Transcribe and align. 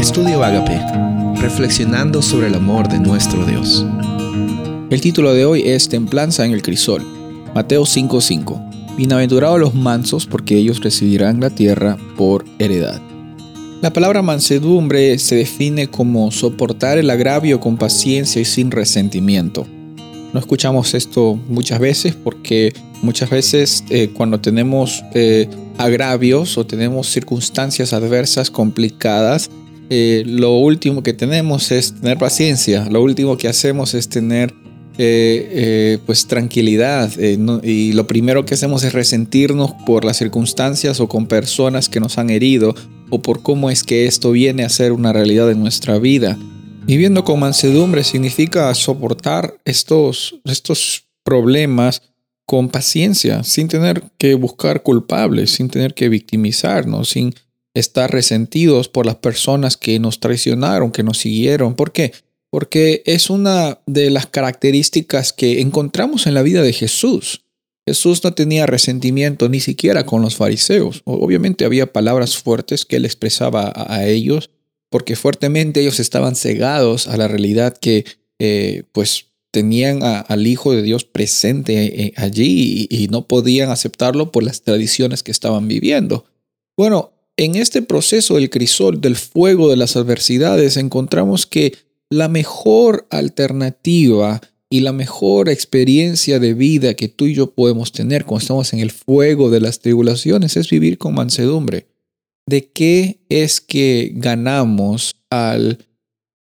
Estudio 0.00 0.42
Agape, 0.42 0.80
reflexionando 1.42 2.22
sobre 2.22 2.46
el 2.46 2.54
amor 2.54 2.88
de 2.88 2.98
nuestro 2.98 3.44
Dios. 3.44 3.84
El 4.88 4.98
título 5.02 5.34
de 5.34 5.44
hoy 5.44 5.68
es 5.68 5.90
Templanza 5.90 6.46
en 6.46 6.52
el 6.52 6.62
Crisol, 6.62 7.04
Mateo 7.54 7.84
5:5. 7.84 8.96
Bienaventurados 8.96 9.60
los 9.60 9.74
mansos, 9.74 10.24
porque 10.24 10.56
ellos 10.56 10.80
recibirán 10.80 11.38
la 11.38 11.50
tierra 11.50 11.98
por 12.16 12.46
heredad. 12.58 12.98
La 13.82 13.92
palabra 13.92 14.22
mansedumbre 14.22 15.18
se 15.18 15.36
define 15.36 15.88
como 15.88 16.30
soportar 16.30 16.96
el 16.96 17.10
agravio 17.10 17.60
con 17.60 17.76
paciencia 17.76 18.40
y 18.40 18.46
sin 18.46 18.70
resentimiento. 18.70 19.66
No 20.32 20.40
escuchamos 20.40 20.94
esto 20.94 21.38
muchas 21.46 21.78
veces 21.78 22.14
porque 22.14 22.72
muchas 23.02 23.28
veces 23.28 23.84
eh, 23.90 24.08
cuando 24.14 24.40
tenemos 24.40 25.04
eh, 25.12 25.46
agravios 25.76 26.56
o 26.56 26.64
tenemos 26.64 27.08
circunstancias 27.08 27.92
adversas 27.92 28.50
complicadas, 28.50 29.50
eh, 29.90 30.22
lo 30.24 30.54
último 30.54 31.02
que 31.02 31.12
tenemos 31.12 31.70
es 31.72 31.94
tener 31.94 32.16
paciencia, 32.16 32.88
lo 32.90 33.02
último 33.02 33.36
que 33.36 33.48
hacemos 33.48 33.94
es 33.94 34.08
tener 34.08 34.54
pues 36.04 36.26
tranquilidad 36.26 37.10
y 37.62 37.94
lo 37.94 38.06
primero 38.06 38.44
que 38.44 38.52
hacemos 38.52 38.84
es 38.84 38.92
resentirnos 38.92 39.72
por 39.86 40.04
las 40.04 40.18
circunstancias 40.18 41.00
o 41.00 41.08
con 41.08 41.24
personas 41.26 41.88
que 41.88 42.00
nos 42.00 42.18
han 42.18 42.28
herido 42.28 42.74
o 43.08 43.22
por 43.22 43.42
cómo 43.42 43.70
es 43.70 43.82
que 43.82 44.06
esto 44.06 44.30
viene 44.32 44.62
a 44.62 44.68
ser 44.68 44.92
una 44.92 45.14
realidad 45.14 45.50
en 45.50 45.60
nuestra 45.60 45.98
vida. 45.98 46.38
Viviendo 46.84 47.24
con 47.24 47.40
mansedumbre 47.40 48.04
significa 48.04 48.74
soportar 48.74 49.54
estos, 49.64 50.40
estos 50.44 51.04
problemas 51.22 52.02
con 52.46 52.68
paciencia, 52.68 53.44
sin 53.44 53.68
tener 53.68 54.02
que 54.18 54.34
buscar 54.34 54.82
culpables, 54.82 55.52
sin 55.52 55.68
tener 55.68 55.94
que 55.94 56.08
victimizarnos, 56.08 57.10
sin 57.10 57.34
estar 57.74 58.10
resentidos 58.10 58.88
por 58.88 59.06
las 59.06 59.16
personas 59.16 59.76
que 59.76 59.98
nos 59.98 60.20
traicionaron, 60.20 60.92
que 60.92 61.02
nos 61.02 61.18
siguieron. 61.18 61.74
¿Por 61.74 61.92
qué? 61.92 62.12
Porque 62.50 63.02
es 63.06 63.30
una 63.30 63.78
de 63.86 64.10
las 64.10 64.26
características 64.26 65.32
que 65.32 65.60
encontramos 65.60 66.26
en 66.26 66.34
la 66.34 66.42
vida 66.42 66.62
de 66.62 66.72
Jesús. 66.72 67.44
Jesús 67.86 68.22
no 68.24 68.34
tenía 68.34 68.66
resentimiento 68.66 69.48
ni 69.48 69.60
siquiera 69.60 70.04
con 70.04 70.22
los 70.22 70.36
fariseos. 70.36 71.02
Obviamente 71.04 71.64
había 71.64 71.92
palabras 71.92 72.36
fuertes 72.36 72.84
que 72.84 72.96
él 72.96 73.04
expresaba 73.04 73.72
a, 73.74 74.06
ellos, 74.06 74.50
porque 74.90 75.16
fuertemente 75.16 75.80
ellos 75.80 76.00
estaban 76.00 76.36
cegados 76.36 77.08
a 77.08 77.16
la 77.16 77.28
realidad 77.28 77.76
que 77.76 78.04
eh, 78.38 78.84
pues 78.92 79.26
tenían 79.50 80.02
al 80.02 80.46
Hijo 80.46 80.72
de 80.72 80.82
Dios 80.82 81.04
presente 81.04 82.04
eh, 82.04 82.12
allí 82.16 82.88
y, 82.88 83.04
y 83.04 83.08
no 83.08 83.26
podían 83.26 83.70
aceptarlo 83.70 84.30
por 84.30 84.44
las 84.44 84.62
tradiciones 84.62 85.22
que 85.22 85.32
estaban 85.32 85.66
viviendo. 85.66 86.26
Bueno, 86.76 87.12
en 87.40 87.54
este 87.54 87.80
proceso 87.80 88.34
del 88.34 88.50
crisol, 88.50 89.00
del 89.00 89.16
fuego 89.16 89.70
de 89.70 89.76
las 89.76 89.96
adversidades, 89.96 90.76
encontramos 90.76 91.46
que 91.46 91.74
la 92.10 92.28
mejor 92.28 93.06
alternativa 93.08 94.42
y 94.68 94.80
la 94.80 94.92
mejor 94.92 95.48
experiencia 95.48 96.38
de 96.38 96.52
vida 96.52 96.92
que 96.92 97.08
tú 97.08 97.24
y 97.24 97.34
yo 97.34 97.52
podemos 97.54 97.92
tener 97.92 98.26
cuando 98.26 98.42
estamos 98.42 98.72
en 98.74 98.80
el 98.80 98.90
fuego 98.90 99.48
de 99.48 99.60
las 99.60 99.80
tribulaciones 99.80 100.58
es 100.58 100.68
vivir 100.68 100.98
con 100.98 101.14
mansedumbre. 101.14 101.86
¿De 102.46 102.70
qué 102.70 103.20
es 103.30 103.62
que 103.62 104.12
ganamos 104.16 105.16
al 105.30 105.78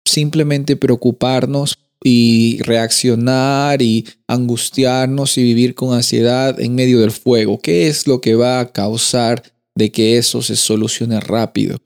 simplemente 0.06 0.78
preocuparnos 0.78 1.78
y 2.02 2.62
reaccionar 2.62 3.82
y 3.82 4.06
angustiarnos 4.26 5.38
y 5.38 5.44
vivir 5.44 5.76
con 5.76 5.94
ansiedad 5.94 6.58
en 6.62 6.76
medio 6.76 7.02
del 7.02 7.12
fuego? 7.12 7.60
¿Qué 7.60 7.90
es 7.90 8.08
lo 8.08 8.22
que 8.22 8.36
va 8.36 8.62
a 8.62 8.72
causar 8.72 9.57
de 9.78 9.92
que 9.92 10.18
eso 10.18 10.42
se 10.42 10.56
solucione 10.56 11.20
rápido? 11.20 11.78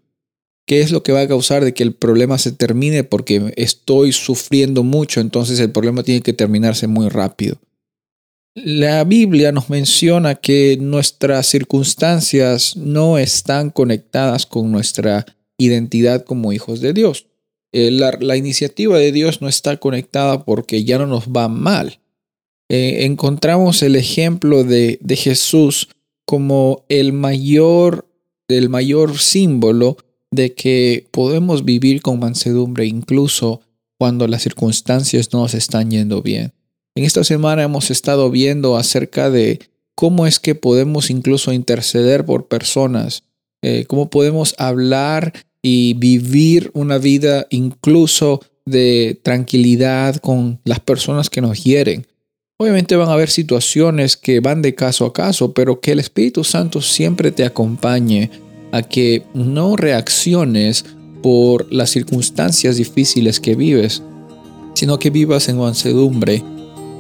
¿Qué 0.66 0.82
es 0.82 0.92
lo 0.92 1.04
que 1.04 1.12
va 1.12 1.22
a 1.22 1.28
causar 1.28 1.66
de 1.66 1.74
que 1.74 1.84
el 1.84 1.94
problema 1.94 2.38
se 2.38 2.54
termine 2.54 3.04
porque 3.04 3.54
estoy 3.58 4.14
sufriendo 4.14 4.84
mucho? 4.84 5.20
Entonces 5.20 5.60
el 5.60 5.72
problema 5.72 6.04
tiene 6.04 6.22
que 6.22 6.34
terminarse 6.34 6.88
muy 6.88 7.10
rápido. 7.10 7.60
La 8.54 9.04
Biblia 9.04 9.52
nos 9.52 9.70
menciona 9.70 10.36
que 10.36 10.78
nuestras 10.80 11.48
circunstancias 11.48 12.76
no 12.78 13.18
están 13.18 13.70
conectadas 13.70 14.46
con 14.46 14.72
nuestra 14.72 15.26
identidad 15.58 16.24
como 16.24 16.54
hijos 16.54 16.80
de 16.80 16.94
Dios. 16.94 17.28
Eh, 17.74 17.92
la, 17.92 18.36
iniciativa 18.36 18.98
de 18.98 19.12
Dios 19.12 19.42
no 19.42 19.48
está 19.48 19.78
conectada 19.78 20.44
porque 20.44 20.84
ya 20.84 20.98
no 20.98 21.08
nos 21.08 21.30
va 21.30 21.48
mal. 21.48 22.00
Eh, 22.70 23.06
encontramos 23.06 23.82
el 23.84 23.96
ejemplo 23.96 24.64
de, 24.64 25.00
de 25.02 25.16
Jesús 25.16 25.90
como 26.32 26.86
el 26.88 27.12
mayor, 27.12 28.08
el 28.48 28.70
mayor 28.70 29.18
símbolo 29.18 29.98
de 30.32 30.54
que 30.54 31.06
podemos 31.12 31.66
vivir 31.66 32.02
con 32.02 32.20
mansedumbre 32.20 32.86
incluso 32.86 33.60
cuando 33.98 34.30
las 34.30 34.44
circunstancias 34.44 35.34
no 35.34 35.42
nos 35.42 35.54
están 35.56 35.92
yendo 35.92 36.22
bien. 36.22 36.54
En 36.96 37.04
esta 37.04 37.26
semana 37.26 37.64
hemos 37.64 37.92
estado 37.92 38.32
viendo 38.32 38.78
acerca 38.78 39.30
de 39.30 39.60
cómo 39.94 40.26
es 40.26 40.40
que 40.40 40.56
podemos 40.56 41.10
incluso 41.10 41.52
interceder 41.52 42.24
por 42.26 42.48
personas, 42.48 43.24
eh, 43.62 43.84
cómo 43.90 44.10
podemos 44.10 44.56
hablar 44.58 45.34
y 45.62 45.96
vivir 45.96 46.72
una 46.74 46.98
vida 46.98 47.46
incluso 47.50 48.40
de 48.66 49.20
tranquilidad 49.22 50.16
con 50.16 50.62
las 50.64 50.80
personas 50.80 51.30
que 51.30 51.42
nos 51.42 51.62
hieren. 51.66 52.08
Obviamente 52.62 52.96
van 52.96 53.10
a 53.10 53.14
haber 53.14 53.32
situaciones 53.32 54.16
que 54.16 54.40
van 54.40 54.62
de 54.62 54.76
caso 54.76 55.08
a 55.08 55.14
caso, 55.14 55.52
pero 55.52 55.80
que 55.80 55.94
el 55.94 56.00
Espíritu 56.00 56.44
Santo 56.44 56.80
siempre 56.80 57.32
te 57.32 57.44
acompañe 57.44 58.30
a 58.72 58.84
que 58.84 59.24
no 59.34 59.76
reacciones 59.76 60.86
por 61.24 61.74
las 61.74 61.90
circunstancias 61.90 62.76
difíciles 62.76 63.40
que 63.40 63.56
vives, 63.56 64.04
sino 64.76 65.00
que 65.00 65.10
vivas 65.10 65.50
en 65.50 65.58
mansedumbre 65.58 66.44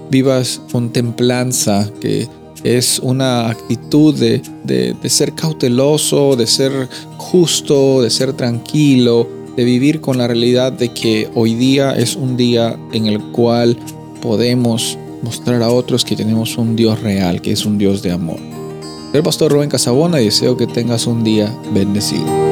vivas 0.09 0.59
con 0.71 0.91
templanza, 0.91 1.87
que 2.01 2.27
es 2.63 2.97
una 2.97 3.51
actitud 3.51 4.15
de, 4.15 4.41
de, 4.63 5.09
ser 5.11 5.33
cauteloso, 5.33 6.35
de 6.35 6.47
ser 6.47 6.89
justo, 7.17 8.01
de 8.01 8.09
ser 8.09 8.33
tranquilo, 8.33 9.29
de 9.55 9.63
vivir 9.63 10.01
con 10.01 10.17
la 10.17 10.27
realidad 10.27 10.71
de 10.71 10.91
que 10.91 11.29
hoy 11.35 11.53
día 11.53 11.95
es 11.95 12.15
un 12.15 12.35
día 12.35 12.79
en 12.93 13.05
el 13.05 13.21
cual 13.31 13.77
podemos 14.23 14.97
mostrar 15.21 15.61
a 15.63 15.69
otros 15.69 16.05
que 16.05 16.15
tenemos 16.15 16.57
un 16.57 16.75
Dios 16.75 17.01
real, 17.01 17.41
que 17.41 17.51
es 17.51 17.65
un 17.65 17.77
Dios 17.77 18.01
de 18.01 18.11
amor. 18.11 18.37
Soy 18.37 19.17
el 19.17 19.23
pastor 19.23 19.51
Rubén 19.51 19.69
Casabona 19.69 20.21
y 20.21 20.25
deseo 20.25 20.57
que 20.57 20.67
tengas 20.67 21.07
un 21.07 21.23
día 21.23 21.53
bendecido. 21.73 22.50